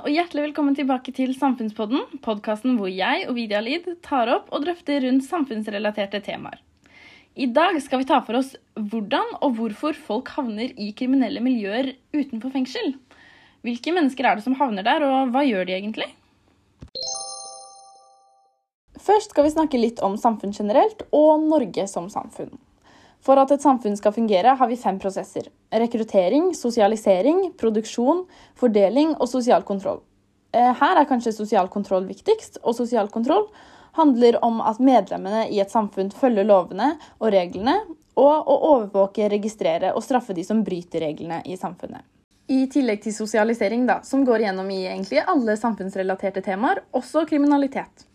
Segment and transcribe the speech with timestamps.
[0.00, 4.62] og hjertelig velkommen tilbake til Samfunnspodden, podkasten hvor jeg og Vidia Lid tar opp og
[4.64, 6.56] drøfter rundt samfunnsrelaterte temaer.
[7.36, 11.92] I dag skal vi ta for oss hvordan og hvorfor folk havner i kriminelle miljøer
[12.16, 12.94] utenfor fengsel.
[13.66, 16.08] Hvilke mennesker er det som havner der, og hva gjør de egentlig?
[19.04, 22.54] Først skal vi snakke litt om samfunn generelt og Norge som samfunn.
[23.24, 25.50] For at et samfunn skal fungere, har vi fem prosesser.
[25.70, 28.24] Rekruttering, sosialisering, produksjon,
[28.56, 30.00] fordeling og sosial kontroll.
[30.56, 33.46] Eh, her er kanskje sosial kontroll viktigst, og sosial kontroll
[33.98, 37.76] handler om at medlemmene i et samfunn følger lovene og reglene,
[38.20, 42.02] og å overvåke, registrere og straffe de som bryter reglene i samfunnet.
[42.50, 48.08] I tillegg til sosialisering, da, som går gjennom i egentlig alle samfunnsrelaterte temaer, også kriminalitet.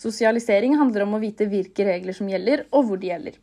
[0.00, 3.38] Sosialisering handler om å vite hvilke regler som gjelder, og hvor de gjelder.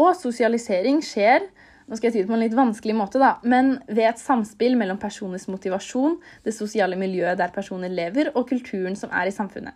[0.00, 1.48] Og sosialisering skjer
[1.88, 4.78] nå skal jeg si det på en litt vanskelig måte, da, men ved et samspill
[4.80, 6.14] mellom personers motivasjon,
[6.46, 9.74] det sosiale miljøet der personer lever, og kulturen som er i samfunnet.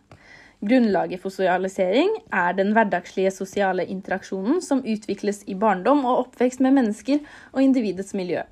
[0.65, 6.79] Grunnlaget for sosialisering er den hverdagslige sosiale interaksjonen som utvikles i barndom og oppvekst med
[6.79, 7.21] mennesker
[7.53, 8.47] og individets miljø.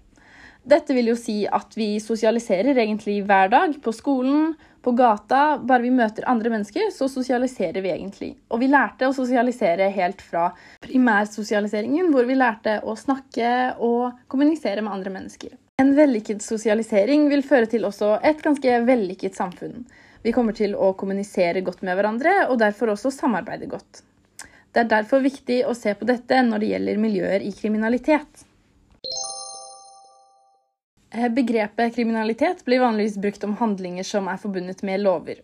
[0.68, 4.54] Dette vil jo si at vi sosialiserer egentlig hver dag, på skolen,
[4.84, 5.58] på gata.
[5.58, 8.30] Bare vi møter andre mennesker, så sosialiserer vi egentlig.
[8.52, 10.50] Og vi lærte å sosialisere helt fra
[10.84, 13.50] primærsosialiseringen, hvor vi lærte å snakke
[13.82, 15.56] og kommunisere med andre mennesker.
[15.82, 19.86] En vellykket sosialisering vil føre til også et ganske vellykket samfunn.
[20.24, 24.04] Vi kommer til å kommunisere godt med hverandre, og derfor også samarbeide godt.
[24.74, 28.44] Det er derfor viktig å se på dette når det gjelder miljøer i kriminalitet.
[31.14, 35.38] Eh, begrepet kriminalitet blir vanligvis brukt om handlinger som er forbundet med lover.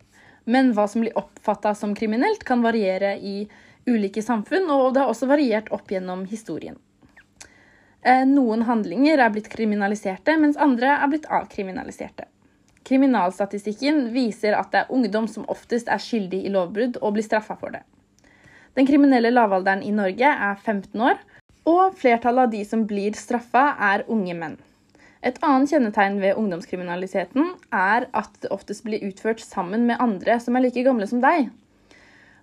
[0.45, 3.45] Men hva som blir oppfatta som kriminelt, kan variere i
[3.87, 6.75] ulike samfunn, og det har også variert opp gjennom historien.
[8.03, 12.27] Eh, noen handlinger er blitt kriminaliserte, mens andre er blitt avkriminaliserte.
[12.83, 17.55] Kriminalstatistikken viser at det er ungdom som oftest er skyldig i lovbrudd og blir straffa
[17.61, 17.85] for det.
[18.75, 21.23] Den kriminelle lavalderen i Norge er 15 år,
[21.69, 24.59] og flertallet av de som blir straffa, er unge menn.
[25.21, 30.57] Et annet kjennetegn ved ungdomskriminaliteten er at det oftest blir utført sammen med andre som
[30.57, 31.51] er like gamle som deg.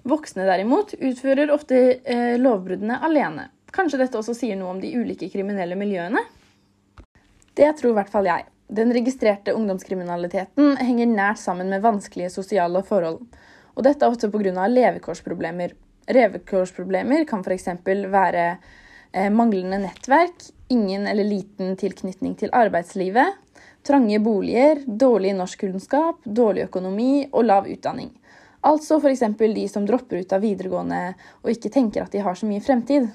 [0.07, 3.47] Voksne derimot utfører ofte eh, lovbruddene alene.
[3.73, 6.21] Kanskje dette også sier noe om de ulike kriminelle miljøene?
[7.57, 8.45] Det tror i hvert fall jeg.
[8.67, 13.23] Den registrerte ungdomskriminaliteten henger nært sammen med vanskelige sosiale forhold.
[13.73, 14.67] Og dette er ofte pga.
[14.69, 15.73] levekårsproblemer.
[16.13, 17.67] Levekårsproblemer kan f.eks.
[18.13, 18.45] være
[19.33, 23.35] manglende nettverk, ingen eller liten tilknytning til arbeidslivet,
[23.87, 28.11] trange boliger, dårlig norskkunnskap, dårlig økonomi og lav utdanning.
[28.67, 29.23] Altså f.eks.
[29.37, 31.01] de som dropper ut av videregående
[31.43, 33.07] og ikke tenker at de har så mye fremtid.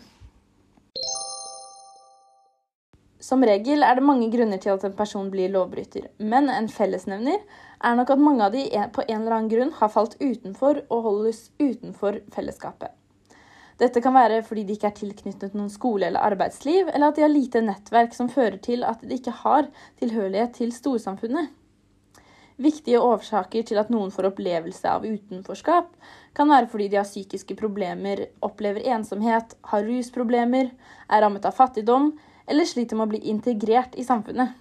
[3.22, 7.38] Som regel er det mange grunner til at en person blir lovbryter, men en fellesnevner
[7.82, 8.64] er nok at mange av de
[8.94, 12.90] på en eller annen grunn har falt utenfor og holdes utenfor fellesskapet.
[13.82, 17.24] Dette kan være fordi de ikke er tilknyttet noen skole eller arbeidsliv, eller at de
[17.24, 19.66] har lite nettverk som fører til at de ikke har
[19.98, 21.50] tilhørighet til storsamfunnet.
[22.62, 25.88] Viktige årsaker til at noen får opplevelse av utenforskap,
[26.36, 30.70] kan være fordi de har psykiske problemer, opplever ensomhet, har rusproblemer,
[31.10, 32.12] er rammet av fattigdom
[32.46, 34.54] eller sliter med å bli integrert i samfunnet.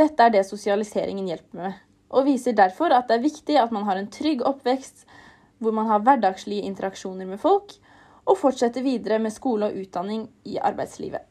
[0.00, 1.76] Dette er det sosialiseringen hjelper med,
[2.08, 5.04] og viser derfor at det er viktig at man har en trygg oppvekst
[5.60, 7.74] hvor man har hverdagslige interaksjoner med folk,
[8.30, 11.26] og fortsette videre med skole og utdanning i arbeidslivet.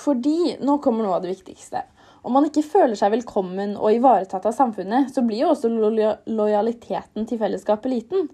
[0.00, 1.82] Fordi, nå kommer noe av det viktigste,
[2.22, 7.26] om man ikke føler seg velkommen og ivaretatt av samfunnet, så blir jo også lojaliteten
[7.28, 8.28] til fellesskapet liten.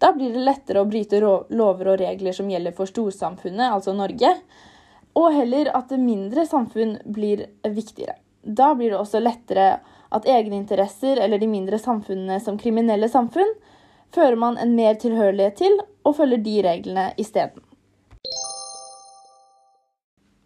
[0.00, 4.34] Da blir det lettere å bryte lover og regler som gjelder for storsamfunnet, altså Norge,
[5.14, 8.18] og heller at mindre samfunn blir viktigere.
[8.44, 9.78] Da blir det også lettere
[10.14, 13.54] at egne interesser eller de mindre samfunnene som kriminelle samfunn
[14.14, 17.62] fører man en mer tilhørighet til og følger de reglene isteden.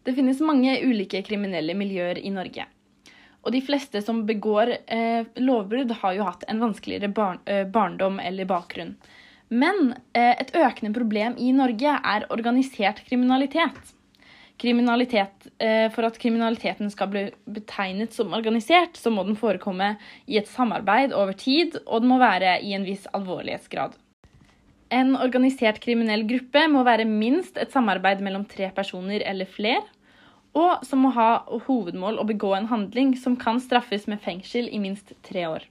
[0.08, 2.64] Det finnes mange ulike kriminelle miljøer i Norge.
[3.44, 8.18] Og de fleste som begår eh, lovbrudd, har jo hatt en vanskeligere bar eh, barndom
[8.20, 8.94] eller bakgrunn.
[9.48, 13.94] Men eh, et økende problem i Norge er organisert kriminalitet.
[14.58, 19.92] Kriminalitet, eh, for at kriminaliteten skal bli betegnet som organisert, så må den forekomme
[20.26, 23.94] i et samarbeid over tid, og den må være i en viss alvorlighetsgrad.
[24.90, 29.84] En organisert kriminell gruppe må være minst et samarbeid mellom tre personer eller flere,
[30.58, 34.80] og som må ha hovedmål å begå en handling som kan straffes med fengsel i
[34.82, 35.68] minst tre år.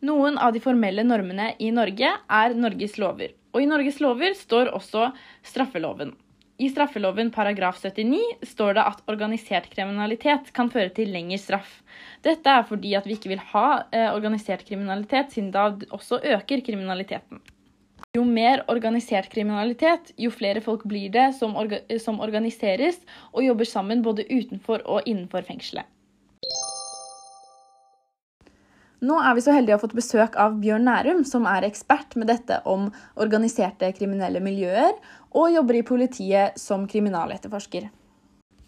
[0.00, 4.72] Noen av de formelle normene i Norge er Norges lover, og i Norges lover står
[4.72, 5.10] også
[5.44, 6.14] straffeloven.
[6.60, 11.70] I straffeloven paragraf 79 står det at organisert kriminalitet kan føre til lengre straff.
[12.26, 13.66] Dette er fordi at vi ikke vil ha
[13.96, 17.40] eh, organisert kriminalitet, siden da også øker kriminaliteten.
[18.18, 23.00] Jo mer organisert kriminalitet, jo flere folk blir det som, orga som organiseres
[23.32, 25.88] og jobber sammen både utenfor og innenfor fengselet.
[29.00, 32.12] Nå er vi så heldige å ha fått besøk av Bjørn Nærum, som er ekspert
[32.20, 34.92] med dette om organiserte kriminelle miljøer,
[35.32, 37.86] og jobber i politiet som kriminaletterforsker.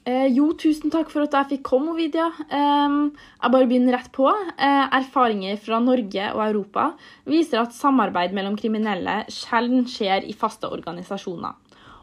[0.08, 2.30] Eh, jo, tusen takk for at jeg fikk komme, Ovidia.
[2.48, 4.30] Eh, jeg bare begynner rett på.
[4.56, 6.88] Eh, erfaringer fra Norge og Europa
[7.28, 11.60] viser at samarbeid mellom kriminelle sjelden skjer i faste organisasjoner.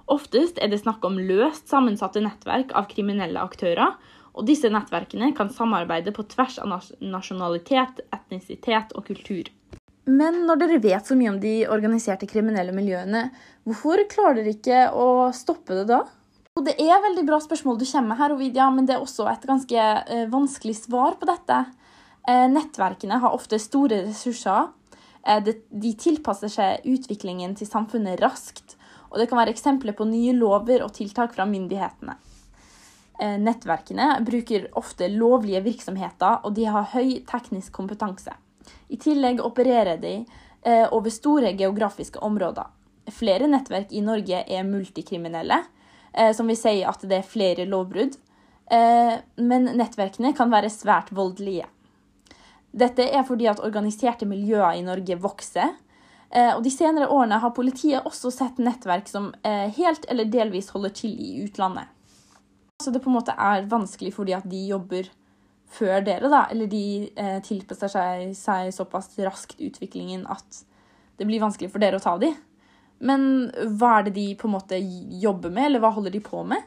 [0.10, 3.98] Oftest er det snakk om løst sammensatte nettverk av kriminelle aktører,
[4.34, 6.72] og disse nettverkene kan samarbeide på tvers av
[7.02, 9.50] nasjonalitet, etnisitet og kultur.
[10.10, 13.28] Men når dere vet så mye om de organiserte kriminelle miljøene,
[13.68, 16.04] hvorfor klarer dere ikke å stoppe det da?
[16.58, 19.28] Og det er veldig bra spørsmål du kommer med her, Ovidia, men det er også
[19.32, 21.60] et ganske eh, vanskelig svar på dette.
[22.28, 24.72] Eh, nettverkene har ofte store ressurser.
[25.24, 28.76] Eh, de, de tilpasser seg utviklingen til samfunnet raskt,
[29.10, 32.18] og det kan være eksempler på nye lover og tiltak fra myndighetene.
[33.20, 38.32] Eh, nettverkene bruker ofte lovlige virksomheter, og de har høy teknisk kompetanse.
[38.88, 40.14] I tillegg opererer de
[40.64, 42.70] eh, over store geografiske områder.
[43.12, 45.60] Flere nettverk i Norge er multikriminelle,
[46.14, 48.18] eh, som vil si at det er flere lovbrudd.
[48.70, 51.66] Men nettverkene kan være svært voldelige.
[52.70, 55.72] Dette er fordi at organiserte miljøer i Norge vokser.
[56.54, 61.18] Og De senere årene har politiet også sett nettverk som helt eller delvis holder til
[61.18, 61.90] i utlandet.
[62.80, 65.10] Så det på en måte er vanskelig fordi at de jobber
[65.70, 66.46] før dere, da.
[66.52, 70.64] Eller de eh, tilpasser seg, seg, såpass raskt utviklingen at
[71.20, 72.32] det blir vanskelig for dere å ta de.
[73.04, 73.50] Men
[73.80, 76.64] hva er det de på en måte jobber med, eller hva holder de på med?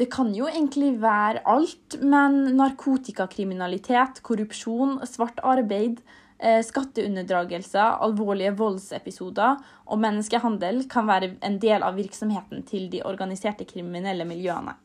[0.00, 6.00] Det kan jo egentlig være alt, men narkotikakriminalitet, korrupsjon, svart arbeid,
[6.38, 13.68] eh, skatteunndragelser, alvorlige voldsepisoder og menneskehandel kan være en del av virksomheten til de organiserte
[13.68, 14.76] kriminelle miljøene.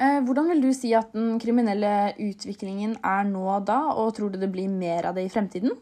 [0.00, 4.38] Eh, hvordan vil du si at den kriminelle utviklingen er nå da, og tror du
[4.40, 5.74] det blir mer av det i fremtiden?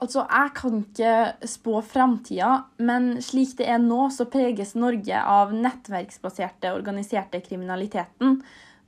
[0.00, 5.52] Altså, Jeg kan ikke spå framtida, men slik det er nå, så preges Norge av
[5.52, 8.40] nettverksbaserte, organiserte kriminaliteten,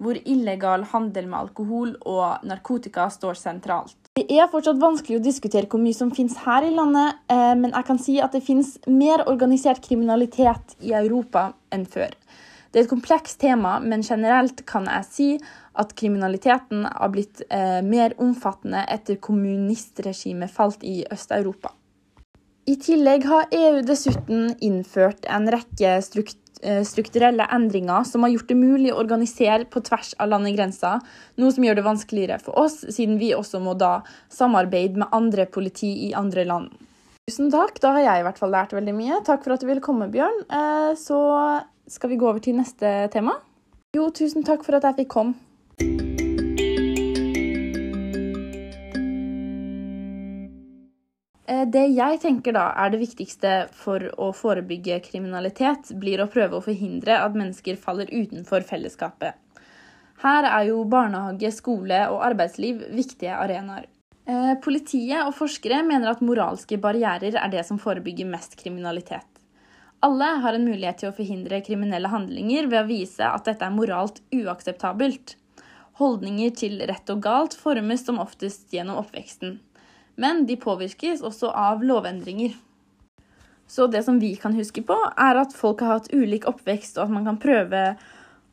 [0.03, 3.99] hvor illegal handel med alkohol og narkotika står sentralt.
[4.17, 7.73] Det er fortsatt vanskelig å diskutere hvor mye som finnes her i landet, eh, men
[7.73, 12.17] jeg kan si at det finnes mer organisert kriminalitet i Europa enn før.
[12.73, 15.29] Det er et komplekst tema, men generelt kan jeg si
[15.77, 21.75] at kriminaliteten har blitt eh, mer omfattende etter kommunistregimet falt i Øst-Europa.
[22.65, 28.49] I tillegg har EU dessuten innført en rekke strukt eh, strukturelle endringer som har gjort
[28.53, 31.03] det mulig å organisere på tvers av landegrenser,
[31.43, 33.99] noe som gjør det vanskeligere for oss, siden vi også må da
[34.33, 36.73] samarbeide med andre politi i andre land.
[37.29, 39.21] Tusen takk, da har jeg i hvert fall lært veldig mye.
[39.27, 40.41] Takk for at du ville komme, Bjørn.
[40.49, 41.19] Eh, så
[41.88, 43.38] skal vi gå over til neste tema?
[43.96, 45.34] Jo, tusen takk for at jeg fikk komme.
[51.52, 56.58] Eh, det jeg tenker da er det viktigste for å forebygge kriminalitet, blir å prøve
[56.58, 59.38] å forhindre at mennesker faller utenfor fellesskapet.
[60.23, 63.88] Her er jo barnehage, skole og arbeidsliv viktige arenaer.
[64.23, 69.32] Eh, politiet og forskere mener at moralske barrierer er det som forebygger mest kriminalitet.
[70.02, 73.75] Alle har en mulighet til å forhindre kriminelle handlinger ved å vise at dette er
[73.75, 75.37] moralt uakseptabelt.
[76.00, 79.61] Holdninger til rett og galt formes som oftest gjennom oppveksten.
[80.18, 82.56] Men de påvirkes også av lovendringer.
[83.71, 87.06] Så det som vi kan huske på, er at folk har hatt ulik oppvekst, og
[87.06, 87.85] at man kan prøve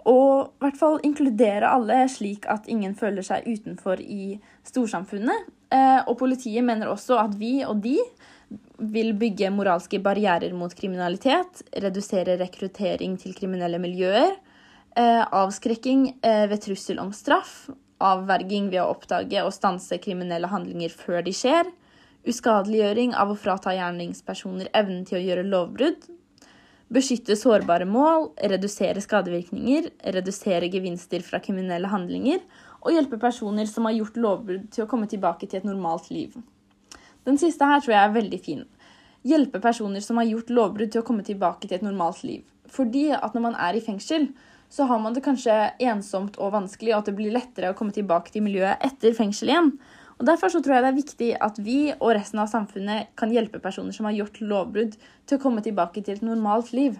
[0.07, 4.37] å i hvert fall inkludere alle, slik at ingen føler seg utenfor i
[4.67, 5.49] storsamfunnet.
[5.75, 7.97] Eh, og politiet mener også at vi og de
[8.79, 14.37] vil bygge moralske barrierer mot kriminalitet, redusere rekruttering til kriminelle miljøer,
[14.95, 20.95] eh, avskrekking eh, ved trussel om straff, avverging ved å oppdage og stanse kriminelle handlinger
[20.95, 21.67] før de skjer,
[22.29, 26.07] uskadeliggjøring av å frata gjerningspersoner evnen til å gjøre lovbrudd,
[26.93, 32.41] beskytte sårbare mål, redusere skadevirkninger, redusere gevinster fra kriminelle handlinger
[32.81, 36.37] og hjelpe personer som har gjort lovbrudd, til å komme tilbake til et normalt liv.
[37.27, 38.63] Den siste her tror jeg er veldig fin.
[39.27, 42.45] Hjelpe personer som har gjort lovbrudd til å komme tilbake til et normalt liv.
[42.71, 44.29] Fordi at når man er i fengsel,
[44.69, 47.93] så har man det kanskje ensomt og vanskelig, og at det blir lettere å komme
[47.93, 49.71] tilbake til miljøet etter fengsel igjen.
[50.19, 53.31] Og Derfor så tror jeg det er viktig at vi og resten av samfunnet kan
[53.31, 56.97] hjelpe personer som har gjort lovbrudd, til å komme tilbake til et normalt liv.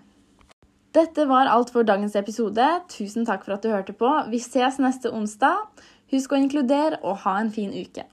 [0.95, 2.65] Dette var alt for dagens episode.
[2.89, 4.09] Tusen takk for at du hørte på.
[4.31, 5.67] Vi ses neste onsdag.
[6.09, 8.07] Husk å inkludere og ha en fin uke.